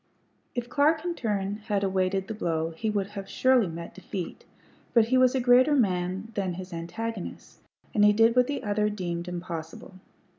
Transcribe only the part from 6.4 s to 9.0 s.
his antagonist, and he did what the other